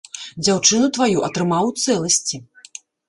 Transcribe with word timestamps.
Дзяўчыну 0.45 0.87
тваю 0.97 1.21
атрымаў 1.27 1.69
у 1.73 1.75
цэласці. 1.85 2.43